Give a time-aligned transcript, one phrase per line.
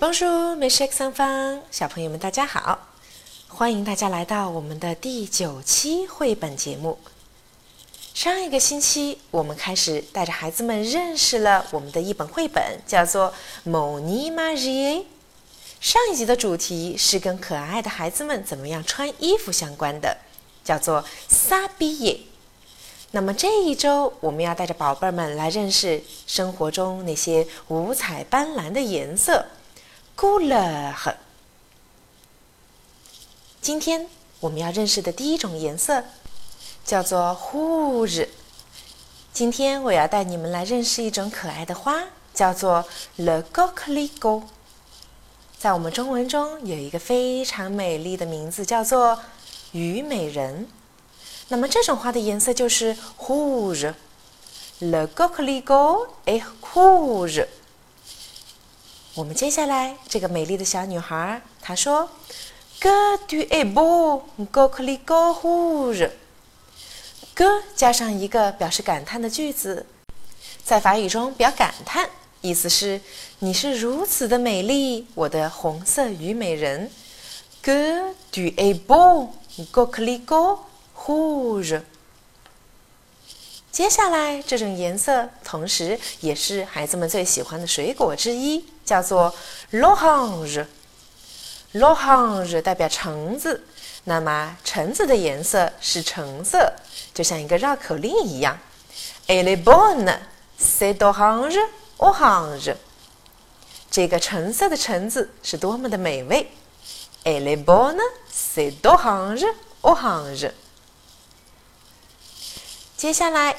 [0.00, 2.88] Bonjour, mes chers enfants，小朋友们，大家好！
[3.48, 6.98] 欢迎大家来到我们的第九期绘本节目。
[8.14, 13.34] 上一个星期，我们开始带着孩子们认识了我们的一本绘本，叫做
[13.70, 15.00] 《Moni Marie》。
[15.82, 20.16] 上一集的主题是跟可爱的孩子们怎么样穿衣服相关的，
[20.64, 22.14] 叫做《撒比耶》。
[23.10, 29.44] 那么这一周，我们要带着宝贝儿们来认识生活中那些五彩斑斓的颜色。
[30.20, 31.14] Couleur。
[33.62, 34.06] 今天
[34.40, 36.04] 我们要认识的第一种颜色
[36.84, 38.28] 叫做 rouge。
[39.32, 42.84] 今天我要带你们来认识一种可爱的花，叫做
[43.16, 44.42] le coquelicot。
[45.56, 49.18] 在我们中文中有一个非常美丽的名字，叫做
[49.72, 50.68] 虞美人。
[51.48, 53.94] 那么这种花的颜色就是 rouge。
[54.80, 56.42] le coquelicot est
[56.74, 57.46] rouge。
[59.20, 62.08] 我们接下来这个美丽的小女孩，她说
[62.80, 66.08] ：“Que tu es beau, coquelicot rouge。
[67.36, 69.84] ”“que” 加上一个表示感叹的句子，
[70.64, 72.08] 在法语中表感叹，
[72.40, 72.98] 意思是
[73.40, 76.90] 你是如此的美丽，我的红色虞美人。
[77.62, 79.28] “Que tu es beau,
[79.70, 80.60] coquelicot
[80.96, 81.82] rouge。”
[83.80, 89.34] 接下来，这种颜色同时也是孩子们最喜欢的水果之一，叫做
[89.70, 90.66] 洛汉日。
[91.72, 93.64] 洛汉日代表橙子，
[94.04, 96.70] 那么橙子的颜色是橙色，
[97.14, 98.58] 就像一个绕口令一样。
[99.26, 100.14] Elle bonne
[100.60, 102.76] c'est d o h a n g e orange。
[103.90, 106.52] 这个橙色的橙子是多么的美味。
[107.24, 107.98] Elle bonne
[108.30, 110.50] c'est d o h a n g e orange。
[112.94, 113.56] 接下来。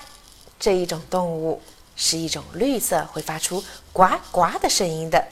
[0.62, 1.60] 这一种动物
[1.96, 5.28] 是一种绿色，会发出呱呱的声音的，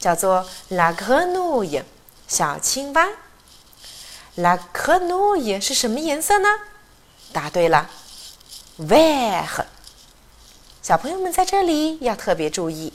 [0.00, 1.82] 叫做 la grenouille
[2.26, 3.06] 小青蛙。
[4.36, 6.48] la grenouille 是什么颜色呢？
[7.30, 7.90] 答对了
[8.80, 9.44] ，ver。
[10.80, 12.90] 小朋友们在这里要特别注意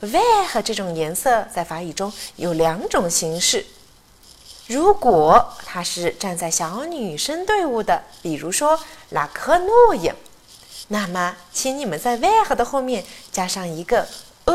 [0.00, 3.64] ，ver 这种颜色在法语中有两种形式。
[4.66, 8.78] 如果它是站在小女生队伍的，比如说
[9.10, 10.14] 拉克诺耶，
[10.92, 14.06] 那么请你们在 vert 的后面加上一个
[14.44, 14.54] a，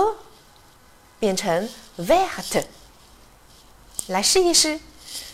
[1.20, 1.68] 变成
[1.98, 2.64] vert。
[4.06, 4.80] 来试一试，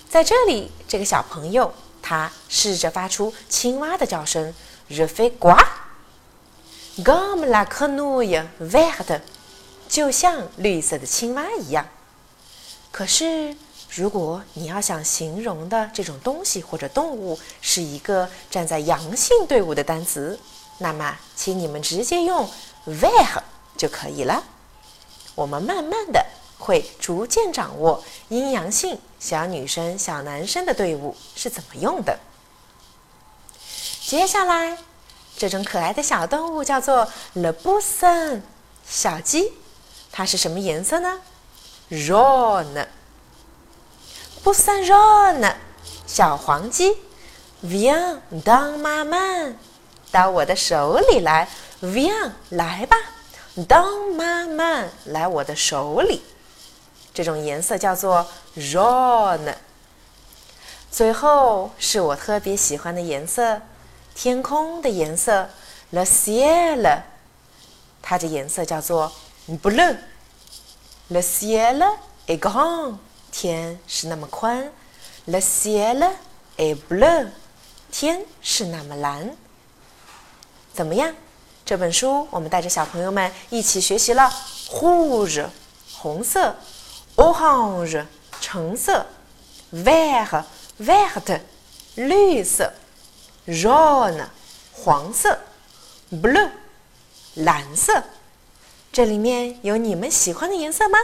[0.10, 4.54] 在这里，这个小朋友他试着发出青蛙的叫声
[4.90, 9.20] ，je fais quoi？Comme la grenouille v e r t
[9.90, 11.86] 就像绿色的青蛙一样。
[12.94, 13.58] 可是。
[13.96, 20.40] 如果你要想形容的这种东西或者动物是一个站在阳性队伍的单词，
[20.78, 22.50] 那么请你们直接用
[22.88, 23.42] vert
[23.78, 24.44] 就可以了。
[25.36, 26.26] 我们慢慢的
[26.60, 32.18] 会逐渐掌握阴阳性小女生、小男生的队伍是怎么用的。
[34.02, 34.78] 接下来，
[35.38, 38.42] 这种可爱的小动物叫做 le poussin
[38.88, 39.54] 小鸡，
[40.12, 41.22] 它是什么颜色呢
[41.90, 42.86] ？jaune。
[44.44, 45.56] 不算热呢，
[46.06, 46.98] 小黄鸡
[47.64, 49.56] ，viens dans ma main，
[50.14, 51.50] 到我的手里来
[51.82, 52.96] ，viens 来吧
[53.56, 56.22] ，dans ma main 来我的手里，
[57.16, 59.56] 这种颜色叫做 jaune。
[60.92, 63.60] 最后是我特别喜欢的颜色，
[64.14, 65.50] 天空的颜色
[65.92, 67.02] ，le ciel，
[68.04, 69.12] 它的颜色叫做
[69.64, 71.84] bleu，le ciel
[72.28, 72.98] est grand。
[73.32, 74.72] 天是那么宽
[75.26, 76.08] ，le ciel
[76.58, 77.30] est bleu，
[77.92, 79.36] 天是那么蓝。
[80.74, 81.14] 怎么样？
[81.66, 84.30] 这本书我们带着小朋友们一起学习了
[84.72, 85.46] rouge
[85.96, 86.56] 红色
[87.16, 88.04] ，orange
[88.42, 89.06] 橙色
[89.74, 90.44] ，vert
[90.80, 91.40] vert
[91.96, 92.74] 绿色
[93.48, 94.26] ，jaune
[94.74, 95.40] 黄色
[96.12, 96.50] ，bleu
[97.36, 98.04] 蓝色。
[98.92, 101.00] 这里面有你们喜欢的颜色吗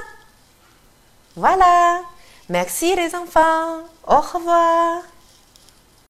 [1.37, 2.03] ？Voilà。
[2.49, 3.83] Merci les enfants.
[4.05, 5.03] Au revoir.